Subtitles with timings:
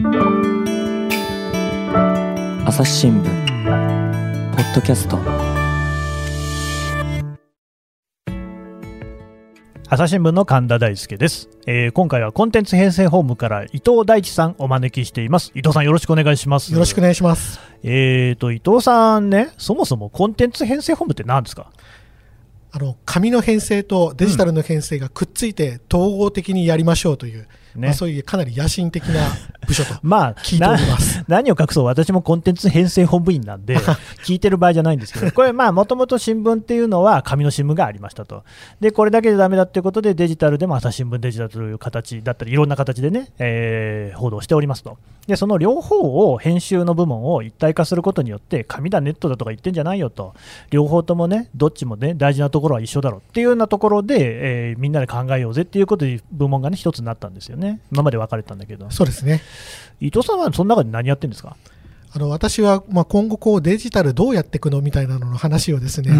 [0.00, 0.06] 朝
[2.84, 3.24] 日新聞
[4.54, 5.18] ポッドキャスト。
[9.88, 15.50] 朝日新聞の神田大輔です、えー今回はコンテンツ編成本部から伊藤大地さんお招きしています。
[15.56, 16.72] 伊藤さんよろしくお願いします。
[16.72, 17.58] よろしくお願いします。
[17.82, 21.72] えーと伊藤さんねそもそもコンテンツ編成本部って何ですか？
[22.70, 27.88] あの紙の編成とデジタルの編成がくっついて統合的にやりましょうという、ね。
[27.88, 29.20] まあ、そういうかなり野心的な
[29.66, 31.18] 部署と まあ聞いております。
[31.18, 33.76] な 何を隠そう私もコンテンツ編成本部員なんで
[34.24, 38.42] 聞いてる場合じゃないんですけどこれまあもともと新聞っていうのは紙の新聞がありましたと。
[38.80, 44.98] でこれだけでダメだっていうことでデジタルでも朝日新聞デジタルという形だったりいろんな形でね、えー報道しておりますと。
[45.26, 50.34] でその両方を編集の部門を一体化することによって紙だネットだとか言ってんじゃないよと。
[50.70, 54.16] 両方ともねどっちもね大事なところは一緒だろうっていうようなところで、
[54.70, 57.57] えーみんなで考えようぜっていうことで部門がね一つになったんですよね
[57.92, 58.90] 今まで分かれてたんだけど。
[58.90, 59.42] そうですね。
[60.00, 61.56] 伊藤さんはその中で何やってるんですか？
[62.10, 66.10] あの私は、まあ、今後こうデジタルどうやっていくのみたいなのの話をですね、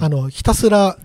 [0.00, 0.96] あのひたすら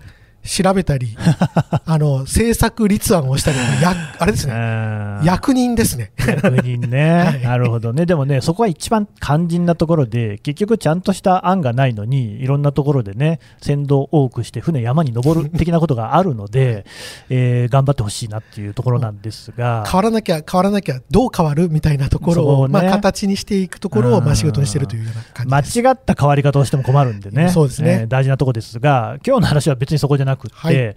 [0.42, 1.16] 調べたり、
[1.84, 6.12] あの制作立案をしたり、 やあれですね、ね役人ですね。
[6.26, 7.42] 役人ね、 はい。
[7.42, 16.84] なるほどね、でもね、そこは一番肝心なところで、結局、ちゃんとした案がないのに、いろんなところでね、船頭多くして、船山に登る的なことがあるので、
[17.28, 22.72] えー頑張ってほしいなっていうところなんですが、変わらなきゃ変わらなきゃどう変わるみたいなところを、ね。
[22.72, 25.82] まあ、形にしていくところを、まあ、仕事にしているというような感じです。
[25.82, 28.00] 間違った変わり方をしても困るんでね、そうですね。
[28.02, 30.96] えー大事なところですが、今日の話は別にそこじゃなくって、はい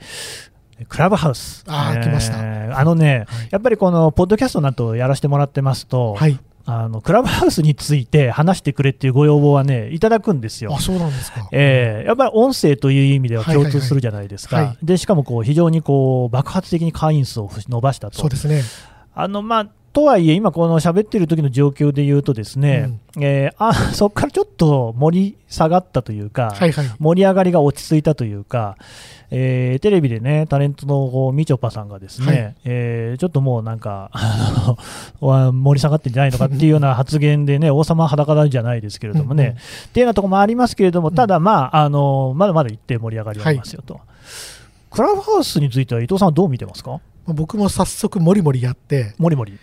[0.89, 6.39] クラブハウス、あー来ましたあのね、はいやっぱりこのポッドキャストなどやらせてもらってますと、はい。
[6.65, 10.79] あのクラブハウスについて話してくれっていうご要望はね、いただくんですよあ、。
[10.79, 11.47] そうなんですか。
[11.51, 18.63] えーやっぱり音声という意味では共通するじゃないですかでしかもこう非常にこう爆発的に会員数を伸ばしたとそうで、すね。
[19.13, 26.85] あのまあ、とはいえ、今、この喋ってる時の状況で言うと、ですね、えーあ そこからちょっと盛り下がったというか、はいはい。
[26.99, 28.75] 盛り上がりが落ち着いたというか、
[29.29, 34.77] えーテレビでね、タレントのみちょぱさんがですね、はいえーちょっともうなんか、 あ
[35.21, 39.59] のわ盛り下がってんじゃないのかっていうような発言でね、王様裸だじゃないですけれどもね、うんうんっ
[39.93, 43.99] ていうようなところもありますけれども、ただ、まあ、あのまだまだ一定盛り上がりはありますよと。
[44.89, 46.91] クラブハウスについては伊藤さんはどう見てますか？
[46.91, 46.97] ま
[47.29, 49.53] あ僕も早速もりもりやって、もりもり。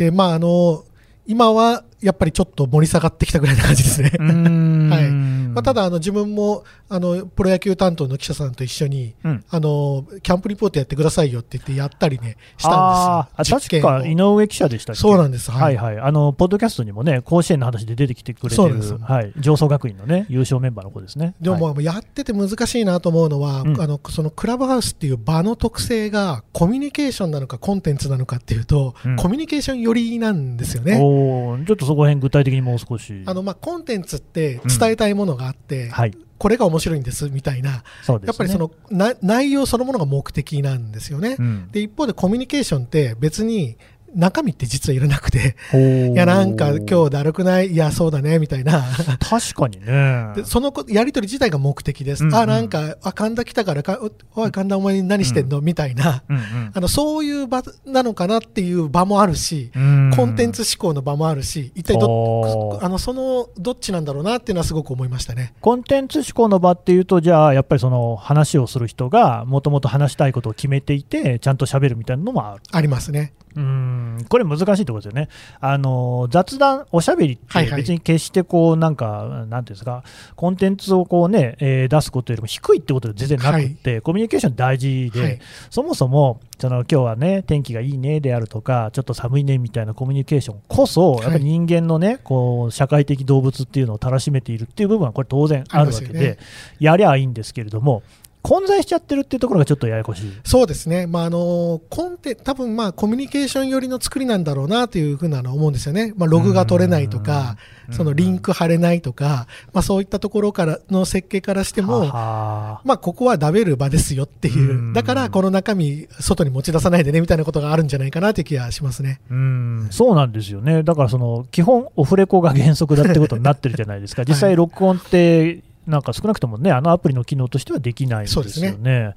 [0.00, 0.86] で、まあ、あの、
[1.26, 4.10] 今はやっぱりちょっと盛り下がってきたぐらいな感じですね。
[4.18, 13.58] はいまあ、ただ、あの、自分も、あの、プロ野球担当の記者さんと一緒に、うんあの、キャンプリポートやってくださいよって言ってやったりね、したんですよ。
[13.60, 15.00] 確か井上記者でしたっけ？
[15.00, 15.50] そうなんです。
[15.50, 15.76] ははいい。
[15.76, 21.34] はい、あのポッドキャストにもね、甲子園の話で出てきてくれてるはい、上層学院のね、優勝メンバーの子ですね。
[21.40, 30.96] でも、やってて難しいなと思うのは、うんあのそのクラブハウスっていう場の特性がコミュニケーションなのかコンテンツなのかっていうと、うんコミュニケーション寄りなんですよね。
[30.96, 33.24] ちょっとそこら辺具体的にもう少し。
[33.26, 37.82] あのまあコンテンツって伝えたいものがあって、はい、これが面白いんですみたいな、ね。
[38.24, 41.34] やっぱりそのな内容そのものが目的なんですよね。
[41.36, 43.76] うん、で一方でコミュニケーションって別に
[44.14, 45.56] 中身って実はいらなくて、
[46.12, 48.82] いやなんか今日だるくない、いやそうだねみたいな。
[49.20, 50.32] 確かにね。
[50.36, 52.24] でそのこやり取り自体が目的です。
[52.24, 53.98] うんうんあ、なんか、あ、神田来たからか、
[54.34, 56.22] おおい、神田お前何してんの、みたいな。
[56.28, 65.52] うんうんあの、そういう場なのかなっていう場もあるし、うんコンテンツ思考の場もあるし、一体どあのそのどっちなんだろうなっていうのはすごく思いましたね。
[65.60, 72.62] コンテンツ思考の場っていうと、じゃあ、やっぱりその話をする人が、もともと話したいことを決めていて、ちゃんと喋るみたいなのもある。
[72.72, 73.32] ありますね。
[73.56, 75.28] うんこれ難しいところですよね。
[75.60, 77.80] あの雑談、おしゃべりってはいはい。
[77.80, 80.04] 別に決してこうなんか、なんていうんですか、
[80.36, 85.38] コンテンツをこうね、えー出すことよりも低いってことで全然なくって、コミュニケーション大事で、はい。
[85.68, 91.22] そもそもその今日はね、天気がいいねであるとか、ちょっと寒いねみたいなコミュニケーションこそ、はい。
[91.22, 96.38] やっぱり人間のね、こう社会的動物っていうのをたらしめているっていう部分はこれ当然あるわけで、ね。
[96.78, 98.02] やりゃいいんですけれども、
[98.42, 100.32] 混在しちゃってるっていうところがちょっとややこしい。
[100.44, 101.06] そうですね。
[101.06, 106.14] まあ、あの、コンテ、多分まあ、コミュニケーション寄りの作りなんだろうなというふうなのは思うんですよね。
[106.16, 119.20] まあ、ログが取れないとか、うんそのリンク貼れないとか、まあ、そういったところからの設計からしても、まあ、ここは食べる場ですよっていうう、んだからこの中身、外に持ち出さないでねみたいなことがあるんじゃないかなという気がしますね。
[119.30, 129.14] うんそうなんですよね、だからその基本、オフレコが原則だってことになってるじゃないですか、 実際、録音って、なんか少なくともね、あのアプリの機能としてはできないんですよそうですね。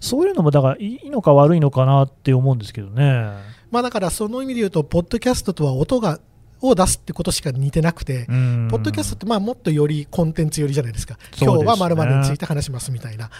[0.00, 3.32] そういうのも、だからいいのか悪いのかなって思うんですけどね。
[3.70, 6.20] まあ、だからその意味で言うと、ポッドキャストとは音が
[6.60, 13.30] を出すってことしか似てなくて、ポッドキャストってまあもっとよりコンテンツ寄りじゃないですか、今日はまるについて話しますみたいな、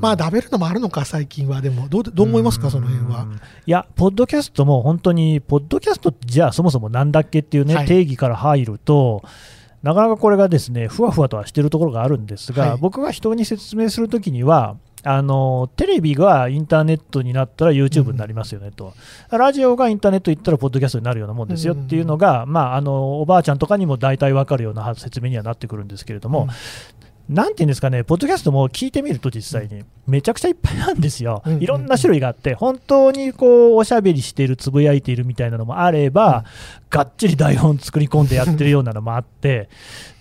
[0.00, 3.26] まあ、ダベルのもあるのか、最近は、でもどう、どう思いますか、その辺は？
[3.66, 9.22] いや、ポッドキャストも本当に、ポッドキャストってじゃあ、そもそもなんだっけっていうね、はい、定義から入ると、
[9.82, 18.92] なかなかこれがですねふわふわとはしてるところがあるんですが、はい、僕が人に説明するときには、あのテレビがインターネットになったら YouTube になりますよねと、
[19.30, 26.48] うん、ラジオがインターネット行ったらポッドキャストになるようなもんですよっていうのが、まあ、あのおばあちゃんとかにも大体分かるような説明にはなってくるんですけれども、
[27.30, 36.44] なんていうんですかね、ポッドキャストも聞いてみると実際に、めちゃくちゃいっぱいなんですよ、いろんな種類があって、本当にこうおしゃべりしている、つぶやいているみたいなのもあれば、
[36.90, 39.68] がっちり台本作り込んでやってるようなのもあって、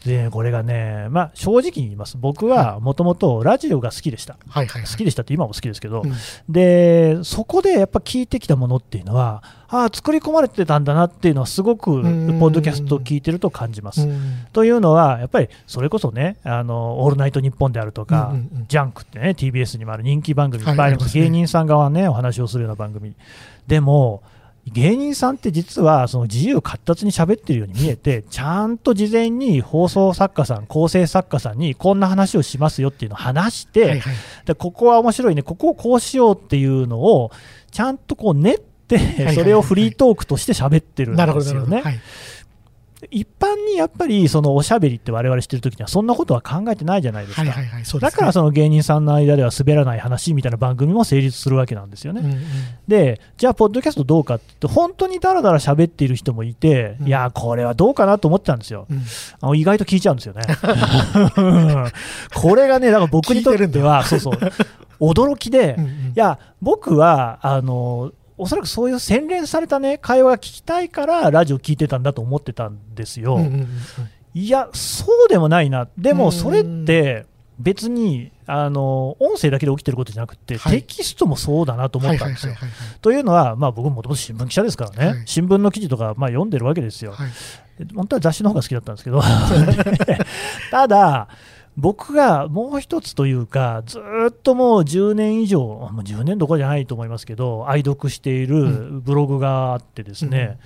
[0.05, 6.13] でこれがね、まあ、正直に言います、僕はもともとラジオが好きでした、好きでしたって今も好きですけど、うん、
[6.47, 14.07] でそこでやっぱ聞いてきたものっていうのは、ああ、作り込まれてたんだなっていうのは、すごくポッドキャストを聞いてると感じます。
[14.53, 18.33] というのは、やっぱりそれこそね、あのオールナイトニッポンであるとか、
[18.67, 20.91] ジャンクってね、TBS にもある人気番組いっぱい。
[20.91, 23.15] あります、芸人さん側ね、お話をするような番組。
[23.67, 24.21] でも
[24.69, 37.31] 芸人さんって実はその自由闊達に喋ってるように見えて ちゃんと事前に放送作家さん構成作家さんにこんな話をしますよっていうのを話して、はいはい、でここは面白いねここをこうしようっていうのを
[37.71, 41.83] ちゃんとこう練ってそれをフリートークとして喋ってるんですよね。
[43.11, 52.21] 一般にやっぱりそのおしゃべりって我々してるときにはそんなことは考えてないじゃないですか、だからその芸人さんの間では滑らない話みたいな番組も成立するわけなんですよね。
[52.21, 52.41] うんうん、
[52.87, 59.01] で、じゃあ、ポッドキャストどうかって本当にだらだら喋っている人もいて、うん、いや、これはどうかなと思ってたんですよ、うん、
[59.41, 60.41] あの意外と聞いちゃうんですよね。
[62.35, 64.33] これがね、だから僕にとっては、そうそう。
[64.99, 73.35] 驚きで、うんうん、いや、僕はあのおそらくそういう洗練されたね会話が聞きたいからラジオ聞いてたんだと思ってたんですよ。
[73.35, 73.67] うんうんうん、
[74.33, 75.89] いやそうでもないな。
[75.97, 77.25] でもそれって
[77.59, 82.55] 別にあの音声だけで起きてることじゃなくて、はい、テキストもそうだなと思ったんですよ。
[83.01, 87.11] というのは、まあ、僕もともと新聞記者ですからね、はい、新聞の記事とか、まあ、読んでるわけですよ。
[87.11, 87.29] はい、
[87.93, 89.21] 本当は雑誌の方が好きだったんですけど。
[90.71, 91.27] ただ
[91.79, 93.99] 僕がもう一つというか、ず
[94.29, 100.59] っともう10年以上、もう10年どころじゃないと思いますけど、愛読しているブログがあってですね、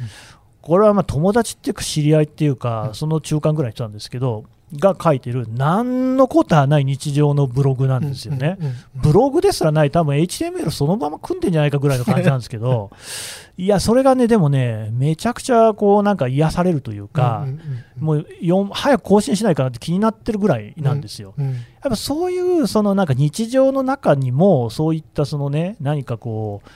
[0.62, 4.46] これはまあ友達っていうか知り合いっていうか、その中間ぐらい人なんですけど、
[4.80, 8.58] が書いてる何のことはない日常のブログなんですよね。
[8.96, 12.92] ブログですらない、多分 HTML そのまま組んでんじゃないかぐらいの感じなんですけど、
[13.58, 17.46] いや、それがね、でもね、めちゃくちゃこうなんか癒されるというか、
[18.00, 18.26] もう
[18.72, 21.36] 早く更新しないかなって気になってるぐらいなんですよ。
[21.38, 21.52] やっ
[21.90, 26.70] ぱそういうそのなんか日常の中にも、そういったそのね、何かこう、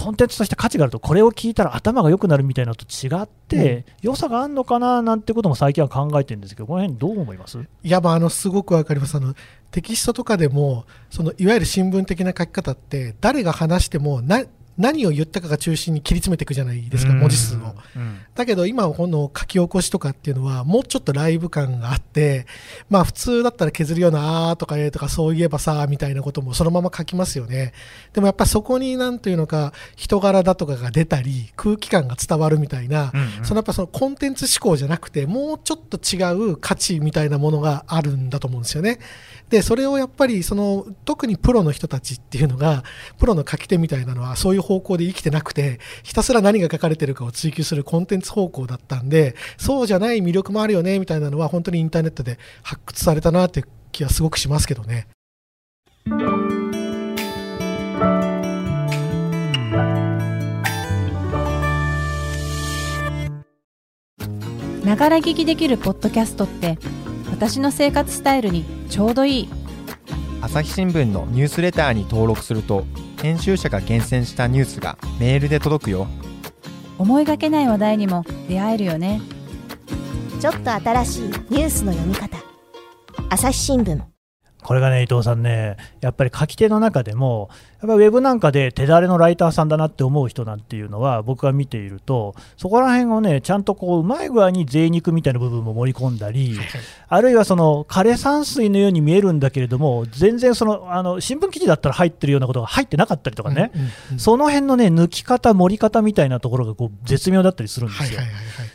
[0.00, 7.58] コンテンツとして価値があるとこれを聞いたら頭が良くなるみたいなのと違って、うん、良さがあるのかななんてことも最近は考えてるんですけどこの辺どう思います？
[7.58, 9.16] いやまああのすごくわかります。
[9.16, 9.34] あの
[9.72, 14.44] テキストとかでもそのいわゆる新聞的な書き方って誰が話してもな
[14.78, 17.74] 何を言ったかが中心に切り詰めていくじゃないですか、文字数を。
[18.34, 22.46] だけど今、この書き起こしとかっていうのは、もうちょっとライブ感があって、
[22.88, 27.72] まあ普通だったら削るような、あーとかえーとかそういえばさ、みたいなこともそのまま書きますよね。
[28.12, 36.22] でもやっぱそこになんというのか、人柄だとかが出たり、空気感が伝わるみたいな、そのやっぱそのコンテンツ思考じゃなくて、もうちょっと違
[36.52, 39.00] う価値みたいなものがあるんだと思うんですよね。
[39.50, 42.84] で、それをやっぱり、その、特にプロの人たちっていうのが、
[43.18, 55.08] プロの書き手みたいなのは、そういう方向で生きてなくて、ひたすら何が書かれてるかを追求するコンテンツ方向だったんで、そうじゃない魅力もあるよね、みたいなのは、本当にインターネットで発掘されたなって気はすごくしますけどね。
[64.84, 66.78] ながら聞きできるポッドキャストって
[67.30, 69.48] 私の生活スタイルにちょうどいい
[70.40, 72.86] 朝日新聞のニュースレターに登録すると
[73.22, 76.06] 編集者が厳選したニュースがメールで届くよ。
[76.98, 79.20] 思いがけない話題にも出会えるよね。
[80.40, 82.36] ちょっと新しいニュースの読み方。
[83.30, 84.17] 朝日新聞
[84.68, 87.48] これがね、伊藤さんね、やっぱり書き手の中でも、
[87.80, 96.58] やっぱウェブなんかで手だれのライターさんだなって思う人なんていうのは、僕が見ていると、そこら辺をね、ちゃんとこう、うまい具合に贅肉みたいな部分も盛り込んだり、
[97.08, 108.20] あるいはその枯山水のように見えるんだけれども、全然そのあの新聞記事だったら入ってるようなことが入ってなかったりとかね、うんうんうん、その辺のね、抜き方、盛り方みたいなところがこう絶妙だったりするんですよ。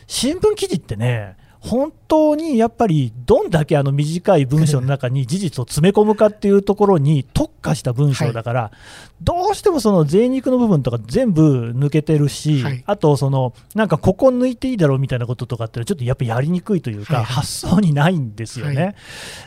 [0.07, 8.71] 新聞記事ってね本当にやっぱりどんだけあの短い文章の中に事実を詰め込むかっていうところに特化した文章だから、
[9.21, 18.83] どうしてもその贅肉の部分とか全部抜けてるし、はいあとそのなんかここ抜いていいだろうみたいなこととかってちょっとやっぱりやりにくいというか、はいはい発想にないんですよね。
[18.83, 18.93] は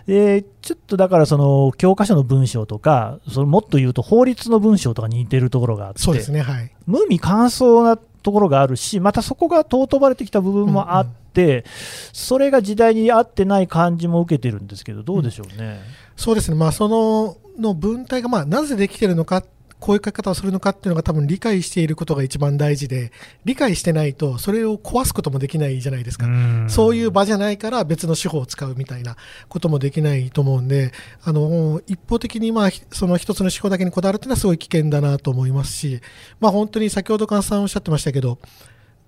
[0.06, 6.72] でちょっとだからその教科書の文章とかそのもっと言うと法律の文章とかに似てるところがあってそうですね、はい。
[6.86, 11.64] 無味乾燥なところがあるしまたそこが尊ばれてきた部分もあって、
[12.12, 15.78] それが時代に合ってない感じも受けてるんですけどどうでしょうね。
[16.16, 19.44] そうですね、まあ、そのの文体がまあなぜできてるのか、
[19.78, 23.12] こういう書き方をするのかっていうのが多分理解していることが一番大事で、
[23.44, 26.26] 理解してないと、それを壊すこともできないじゃないですか。
[26.68, 29.16] そういう場じゃないから別の手法を使うみたいな
[29.48, 30.92] こともできないと思うんで、
[31.22, 36.00] あの一方的にまあひその一つの手法だけにこだわるっていうのはすごい危険だなと思いますし、
[36.40, 38.38] まあ、本当に先ほど菅さんおっしゃってましたけど、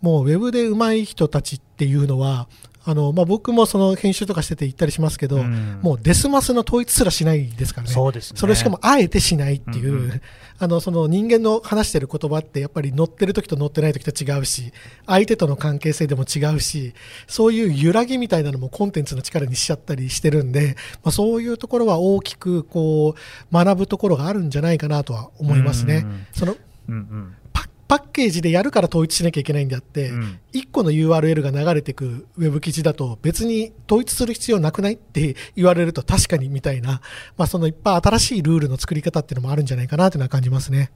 [0.01, 2.49] もうウェブで上手い人たちっていうのは、
[2.91, 5.79] あのまあ、僕もその編集とかしてて言ったりしますけど、うん。
[5.83, 7.93] もうデスマスの統一すらしないですからね。
[7.93, 8.41] そうですね。
[8.41, 10.23] それしかもあえてしないっていう、うんうん。
[10.59, 14.73] あのその人間の話してる言葉ってやっぱり乗ってる時と乗ってない時と違うし
[15.07, 16.95] 相手との関係性でも違うし
[17.29, 26.03] そういう揺らぎみたいなのもコンテンツの力にしちゃったりしてるんで、まあ、そういうところは大きくこう学ぶところがあるんじゃないかなとは思いますね。
[26.05, 26.57] うんその
[26.89, 27.35] うんうん。
[27.53, 37.01] パパッケージでやるから統一しなきゃいけないんであって、うん1個の URL が流れてくウェブ記事だと別に統一する必要なくないって言われると確かにみたいな、
[37.37, 40.91] まあ、そのいっぱい新しいルールの作り方っていうのもあるんじゃないかなというのは感じますね。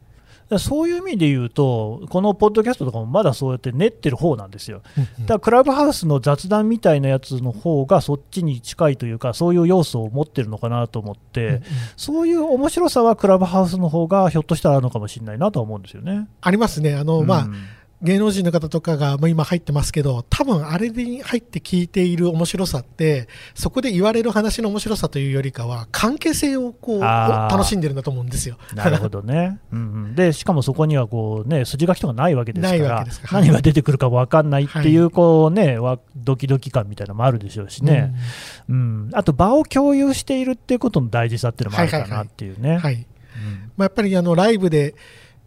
[0.52, 4.82] だそういう意味で言うと、このポッドキャストとかもまだそうやって練ってる方なんですよ。
[5.20, 11.62] だからクラブハウスの雑談みたいなやつの方がそっちに近いというか、そういう要素を持ってるのかなと思って、
[11.96, 16.28] そういう面白さはクラブハウスの方がひょっとしたらあるのかもしれないなとは思うんですよね。
[16.40, 16.94] ありますね。
[16.94, 17.54] あの、まあうん、
[18.02, 28.58] 芸能人の方とかがまあ今入ってますけど、多分あれに入って聞いている面白さって、そこで言われる話の面白さというよりかは、関係性をこう楽しんでるんだと思うんですよ。
[28.74, 29.60] なるほどね。
[29.72, 33.36] うんうん、で、しかもそこにはこう、ね、筋書きとかないわけですかないわらけですか。
[33.36, 38.14] ら何が出てくるか分かんないっていう、こうね、わドキドキ感みたいなのもあるでしょうしね、
[38.68, 39.10] うん。
[39.12, 42.80] あと場を共有しているっていうことの大事さっていうのもあるかなっていうね。
[43.78, 44.94] やっぱりあのライブで、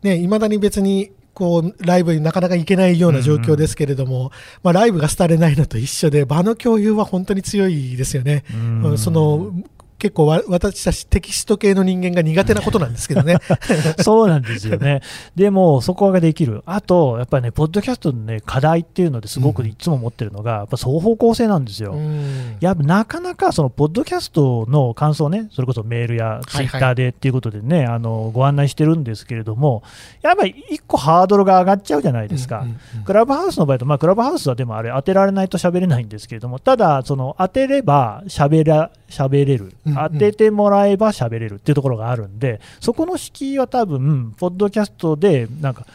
[0.04, 4.32] ね、いまだに別にこうライブになかなか行けないような状況ですけれども、
[4.64, 8.46] まあ、ライブが廃れないのと一緒で、場の共有は本当に強いですよね。
[8.54, 9.52] うんその
[9.98, 13.38] 結構わ私たちテキスト系の人間が苦手なことなんですけどね。
[14.02, 15.02] そうなんですよね。
[15.36, 16.64] でも、そこができる。
[16.66, 21.94] あと、やっぱりね、ポッドキャストのね、課題っていうのですごくいつも持ってるのが、やっぱ双方向性なんですよ。
[21.94, 29.84] うんやっぱなかなかそのポッドキャストの感想ね、それこそメールやツイッターでっていうことでね、あのご案内してるんですけれども、
[30.22, 32.60] やっぱり一個ハードルが上がっちゃうじゃないですか。
[32.60, 32.76] うんうんうん
[33.06, 40.10] クラブハウスの場合と、まあ、クラブハウスはでもあれ、当てられないと喋れないんですけれども、ただ、その当てれば喋ら喋れる、うんうん。
[40.12, 45.86] 当ててもらえば喋れるっていうところがあるんで、そこの敷居は多分ポッドキャストで、なんか、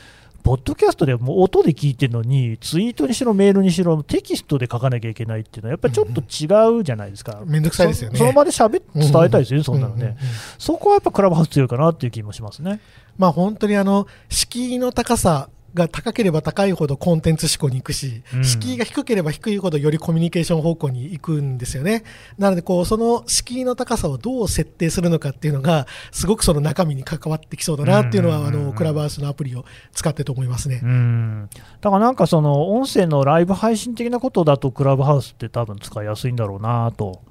[0.43, 7.43] ポッドキャストでもう音で聞いてるのに、ツイートにしろ、メールにしろ、テキストで書かなきゃいけないっていうのは、やっぱりちょっと違うじゃないですか。
[7.45, 8.19] めんどくさいですよね。
[8.19, 10.17] そその場で喋って伝えたいですよね、そんなのね、うううん。
[10.59, 12.81] そこはやっぱクラブハウス強いかなっていう気もしますね。
[13.19, 22.05] まあ本当にあの敷居の高さが高ければ高いほどコンテンツ思考に行くし、うん敷居が低ければ低いほどよりコミュニケーション方向に行くんですよね。
[22.39, 30.81] なのでこうその敷居の高さをどう設定するのかっていうのがすごくその中身に関わってきそうだなっていうのは、うんあのクラブハウスのアプリを使ってと思いますね。
[30.83, 31.49] うん
[31.81, 37.23] だからなんかその音声のライブ配信的なことだとクラブハウスって多分使いやすいんだろうなと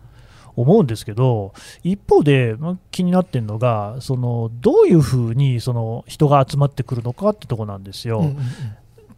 [0.61, 8.19] 思うんですけど一方でまあ気になってるのがそのどういうふうにその人が集まってくるのかってとこなんですよ。
[8.19, 8.43] うんうんうん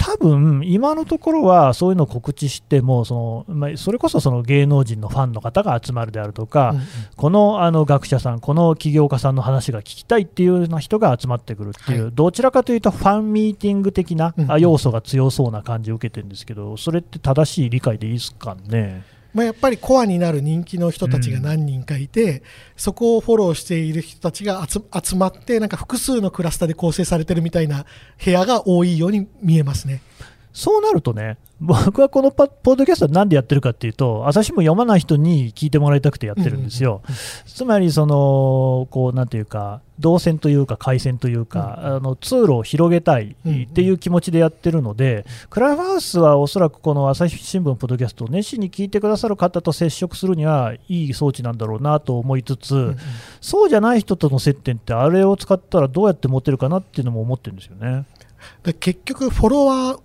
[0.03, 6.83] 多分今のところはそういうのを告知してもその、まあ、それこそその芸能人のファンの方が集まるであるとか、うんうん
[7.15, 19.03] このあの学者さん、この起業家さんの話が聞きたいっていうような人が集まってくるっていう、はいどちらかというとファンミーティング的な要素が強そうな感じを受けてるんですけど、それって正しい理解でいいですかね？
[19.33, 22.43] まあ、やっぱりコアになる人気の人たちが何人かいて、
[22.75, 27.85] そこをフォローしている人たちが集集まってなんか複数のクラスターで構成されてるみたいな
[28.23, 30.01] 部屋が多いように見えますね。
[30.53, 37.01] そうなるとね、僕はこのパポッドキャストはなんでやってるかっていうと、朝日新聞読まない人に聞いてもらいたくてやってるんですよ。
[37.45, 52.95] つまり、その、こう、なんていうか、動線というか、回線というか、あの通路を広げたいっていう気持ちでやってるので、クラブハウスはおそらくこの朝日新聞ポッドキャストを熱心に聞いてくださる方と接触するにはいい装置なんだろうなと思いつつ、
[53.39, 58.05] そうじゃない人との接点って、あれを使ったらどうやって持てるかなっていうのも思ってるんですよね。
[58.63, 59.99] で結局フォロワー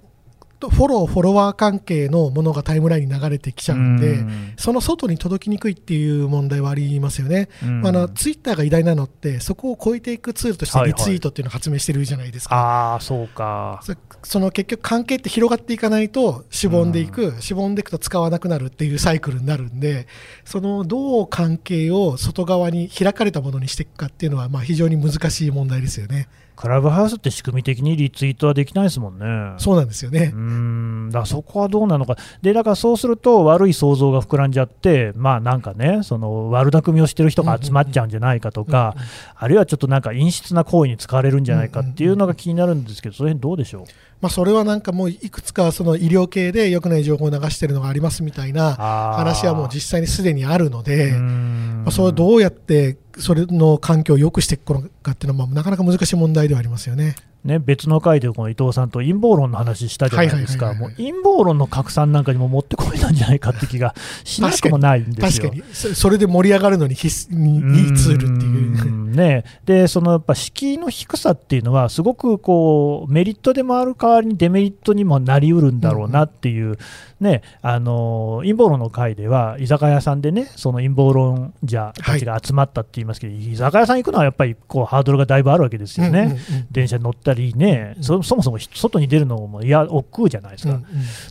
[0.61, 4.25] フォロー、フォロワー関係のものがタイムラインに流れてきちゃうんで、
[4.57, 7.49] その外に届きにくいっていう問題はありますよね。
[7.63, 12.55] あのツイッターが偉大なのって、そこを超えていくツールとしてリツイートっていうのを発明してるじゃないですか。
[12.55, 13.81] はいはい、あそうか
[14.23, 20.07] その結局、関係って広がっていかないと、しぼんでいく、しぼんでいくと使わなくなるっていうサイクルになるんで、
[20.45, 26.29] そのどう関係を外側に開かれたものにしていくかっていうのは、まあ、非常に難しい問題ですよね。
[26.57, 29.55] クラブハウスって仕組み的にリツイートはできないですもんね。
[29.59, 30.33] そうなんですよね。
[30.35, 38.97] うんだそこはどうなのか、でだからそうすると悪い想像が膨らんじゃって、まあなんかね、その悪巧みをしてる人が集まっちゃうんじゃないかとか、
[39.35, 43.85] あるいはちょっとなんか陰湿な行為に使われるんじゃないかっていうのが気になるんですけど、その辺どうでしょう？
[44.21, 48.75] まあ、それはなんかもういくつかその医療系で良くない情報を流しているのがありますみたいな
[49.17, 57.15] 話はもう実際にすでにあるので、まあ、それをどうやってそれの環境を良くしていくのかっていうのは、なかなか難しい問題ではありますよね。
[57.47, 65.51] ね、別の回でこの伊藤さんと陰謀論の話したじゃないですか、もう陰謀論の拡散なんかにも持ってこいなんじゃないかって気がしなくもないんですよ。
[65.51, 69.07] 確かにそれで盛り上がるのに必須にいいツールっていう。
[69.17, 76.77] ね、でそのやっぱ敷居の低さっていうのは、すごくこうメリットでもある代わりにデメリットにもなりうるんだろうなっていう、うん、
[77.21, 90.75] ね、あの陰謀論の回では、居酒屋さんでね、その陰謀論者たちが集まったって言いますけど、はい、居酒屋さん行くのはやっぱりこうハードルがだいぶあるわけですよね、うんうんうん、電車に乗ったりね、そもそも外に出るのもいや億劫じゃないですか。
[90.75, 90.85] うんうん、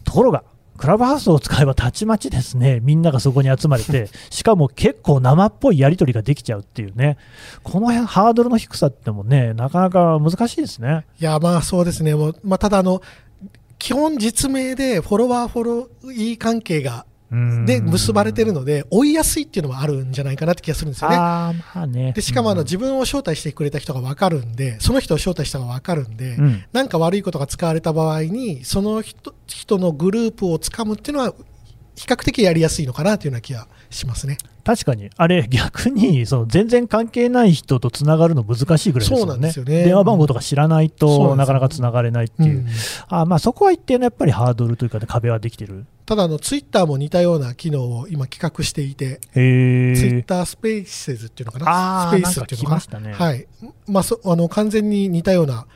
[0.03, 0.43] ところが
[0.77, 7.17] クラブハウスを使えばたちまちですね、みんながそこに集まれて、 しかも結構生っぽいやり取りができちゃうっていうね、
[7.63, 11.05] この辺ハードルの低さってもね、なかなか難しいですね。
[11.19, 13.01] いや、まあそうですね、もうまあ、ただあの、
[13.79, 17.05] 基本実名でフォロワー、フォローい関係が
[17.65, 21.17] で結ばれてるので、追いやすいっていうのもあるんじゃないかなって気がするんですよね。
[21.17, 22.13] まあね。
[22.13, 31.33] でしかもあの、自分を招待してくれた人が分かるんで、その人を招待したのが分かるんで、うん、なんか悪いことが使われた場合に、その人人のグループをつかむっていうのは、
[31.95, 34.37] 比較的やりやすいのかなというような気がしますね。
[34.65, 39.85] 確かに、あれ、逆にその全然関係ない人とつながるの難しいぐらいですよね、よね。
[39.85, 42.67] 電話番号とか知らないとなかなかつながれないっていう、うん、
[43.07, 45.85] あまあ、そこは一定のやっぱりハードルというか、ね、壁はできてる。
[46.07, 53.47] ただあの、ツイッターも似たような機能を今、企画していて、ツイッタースペースっていうのかな、スペースっていうのかな、ね、はい。
[53.87, 55.67] まあ、そあの完全に似たような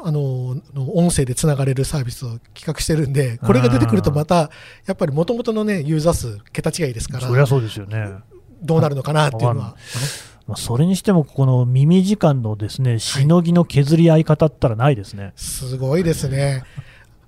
[0.00, 0.56] あの
[0.94, 4.50] 音声でつながれるサービスを企画してるんで、これが出てくるとまた、
[4.86, 8.10] やっぱりもともとの、ね、ユーザー数、桁違いですから、そりゃそうですよね
[8.62, 9.76] どうなるのかなっていうのは。
[10.46, 16.64] まあ、それにしても、この耳時間のですねしのぎの削り合い方ったらないですね、はい、すごいですね。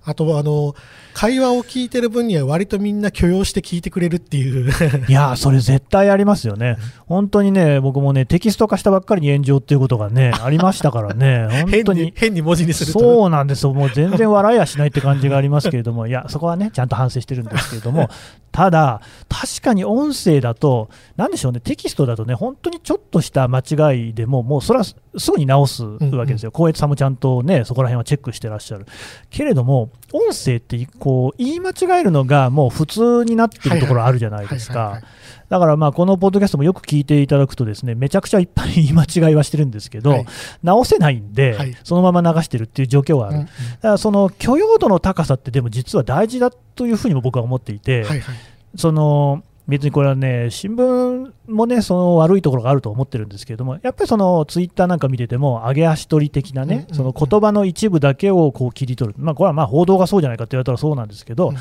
[0.03, 0.75] あとあの
[1.15, 4.71] 会話を聞いてる分には割とみんな許容して聞いてくれるっていう。
[5.09, 12.13] いやそれ絶対ありますよね、本当にね、僕もね、テキスト化したばっかりに炎上っていうことがね、 ありましたからね、本当に。
[12.17, 12.99] 変に文字にすると。
[13.01, 18.09] そうなんですよ、もう全然笑いやしないって感じがありますけれども、いや、そこはね、ちゃんと反省してるんですけれども、
[18.53, 24.97] ただ、確かに音声だと、なんでしょうね、テキストだとね、本当にちょっとした間違いでも、もうそれはす
[25.31, 28.87] ぐに直すわけですよ、光、う、悦、さんもちゃんとね、そこら辺はチェックしてらっしゃる。
[29.31, 35.01] けれども、音声ってこう言い間違えるのがもう普通になってるところあるじゃないですか。
[35.49, 40.27] だからまあこのポッドキャストもよく聞いていただくとですねめちゃくちゃいっぱい言い間違いはしてるんですけど、はい、
[40.63, 48.37] 直せないんで、はい、そのまま流してるっていう状況はある、うんうん、だからその許容度の高さってでも実は大事だというふうにも僕は思っていて、はいはい、
[48.77, 61.53] その別にこれはね、新聞もね、その悪いところがあると思ってるんですけれども、やっぱりそのツイッターなんか見てても、上げ足取り的なね、その言葉の一部だけをこう切り取る、まあ、これはまあ報道がそうじゃないかって言われたらそうなんですけど、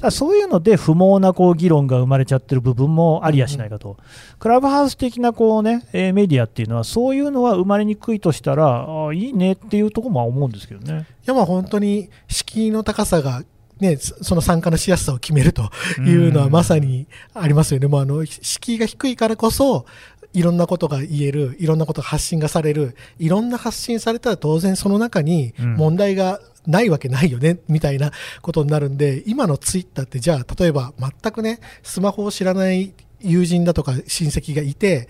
[0.00, 3.96] だそういうので不毛なこう議論が生まれちゃってる部分もありやしないかと、
[4.38, 11.06] クラブハウス的なこう、ね、メディアっていうのは、そういうのは生まれにくいとしたら、あいいねっていうところも思うんですけどね。
[11.26, 13.42] いやまあ本当に敷居の高さが
[13.80, 17.86] ね、その参加のしやすさを決めるというのはまさにありますよね。
[17.86, 19.86] もうあの、敷居が低いからこそ、
[20.34, 28.12] いろんなことが言える、いろんなことが発信がされる、いろんな発信されたら当然その中に問題がないわけないよね、みたいな
[28.42, 35.08] ことになるんで、今のツイッターってじゃあ、例えば全くね、スマホを知らない友人だとか親戚がいて、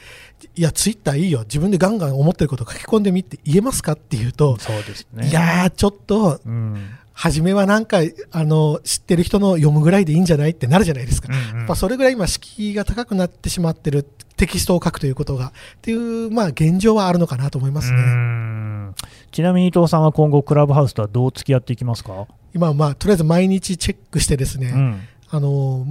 [0.54, 7.98] いや、ツイッターいいよ、自分でガンガン思ってること書き込んでみって言えますかっていうと、そうですね、いやー、ちょっと、うん初めはなんか
[8.30, 14.04] あの知ってる人の読むぐらいでいいんじゃないってなるじゃないですか、うんうん、それぐらい今、敷居が高くなってしまってる
[14.36, 15.52] テキストを書くということがっ
[15.82, 18.94] ていう、まあ、現状はあるのかなと思いますね。
[19.32, 22.28] ちなみに伊藤さんは今後、クラブハウスとはどう付き合っていきますか？
[22.54, 25.86] 今、まあ、とりあえず毎日チェックしてですね、うん、あの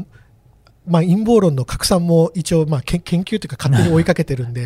[0.87, 4.61] まあ、陰謀論の拡散も一応、まあ、研究というか勝手に追いかけてるんで、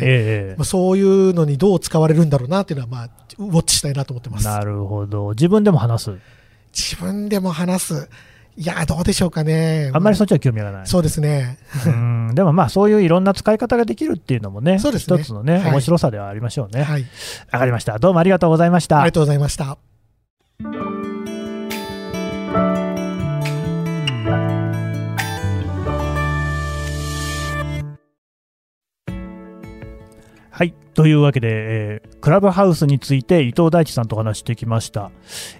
[0.52, 4.44] え、まあ、そういうのにどう使われるんだろうなっていうのは、まあ、ウォッチしたいなと思ってます。
[4.44, 5.30] なるほど。
[5.30, 6.18] 自分でも話す？
[6.72, 8.08] 自分でも話す。
[8.56, 9.90] いや、どうでしょうかね。
[9.94, 10.86] あんまりそっちは興味がない。
[10.86, 11.58] そうですね。
[11.86, 16.82] うんでもまあ、そういういろんな使い方ができるっていうのもね、そうですね一つのね、はい面白さではありましょうね。
[16.82, 17.06] はい。
[17.50, 17.98] わかりました。
[17.98, 18.98] どうもありがとうございました。
[18.98, 19.91] ありがとうございました。
[30.62, 30.74] はい。
[30.94, 35.10] というわけで、えークラブハウスについて伊藤大地さんとお話してきました。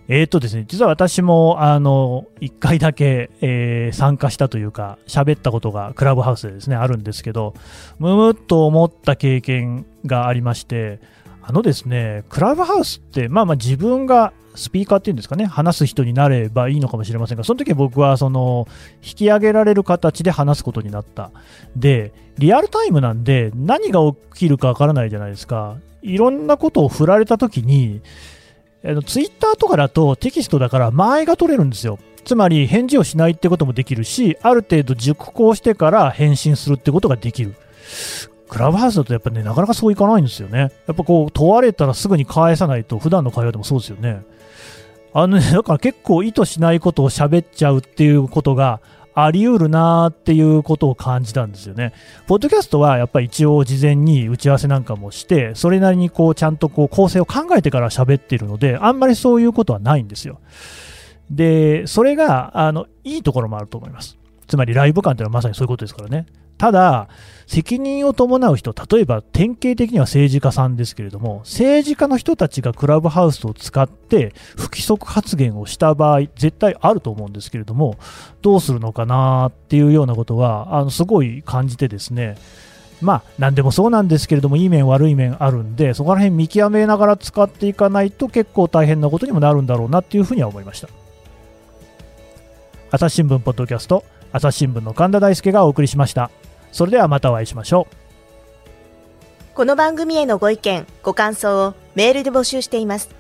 [0.07, 7.55] えーとですね、実は私も、あの、一回だけ、えー参加したというか、喋ったことがクラブハウスでですね、あるんですけど、
[7.99, 11.01] むむっと思った経験がありまして、
[11.43, 18.67] あのですね、クラブハウスって、まあまあ自分がスピーカーっていうんですかね、話す人になればいいのかもしれませんが、その時僕はその、
[19.03, 21.31] 引き上げられる形で話すことになった。
[21.77, 25.77] で、リアルタイムなんで何が起きるかわからないじゃないですか。
[26.03, 28.01] いろんなことを振られた時に、
[29.07, 31.99] ツイッターとかだとテキストだから間合いが取れるんですよ。
[32.25, 37.55] つまり返事をしないってこともできるし、ある程度熟考してから返信するってことができる。
[38.49, 40.59] クラブハウスだとやっぱね、なかなかそういかないんですよね。
[40.59, 44.23] やっぱこう問われたらすぐに返さないと、普段の会話でもそうですよね。
[45.15, 48.81] あのね、だから結構意図しないことを喋っちゃうっていうことが
[49.15, 51.93] あり得るなーっていうことを感じたんですよね。
[52.27, 60.41] ポッドキャストはやっぱり一応事前に打ち合わせなんかもして、それなりにこうちゃんとこう構成を考えてから喋ってるので、あんまりそういうことはないんですよ。
[61.31, 64.19] で、それが、あの、いいところもあると思います。
[64.47, 66.27] つまりライブ感というのはまさにそういうことですからね。
[66.59, 67.09] ただ、
[67.47, 77.99] 責任を伴う人、例えば典型的には政治家さんですけれども、政治家の人たちがクラブハウスを使って不規則発言をした場合、絶対あると思うんですけれども、
[78.41, 82.37] どうするのかなっていうようなことは、あのすごい感じてですね、
[83.03, 90.89] まあ、何でもそうなんですけれども、いい面、悪い面あるんで、そこら辺見極めながら使っていかないと結構大変なことにもなるんだろうなっていうふうには思いました。
[92.93, 96.31] 朝日新聞ポッドキャスト、朝日新聞の神田大輔がお送りしました。
[96.73, 99.55] それではまたお会いしましょう。
[99.55, 103.11] この番組へのご意見、ご感想をメールで募集しています。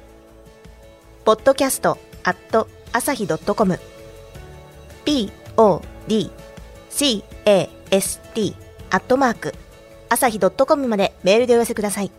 [1.24, 3.78] podcast at 朝日 .com
[5.04, 6.30] p o d
[6.88, 8.56] c a s t
[8.90, 9.54] アットマーク
[10.08, 12.10] 朝日 .com までメールでお寄せください。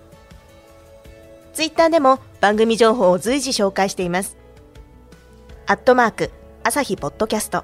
[1.53, 4.37] ツイッターでも番組情報を随時紹介しています。
[5.65, 6.31] アットマーク
[6.63, 7.63] 朝日ポッドキャスト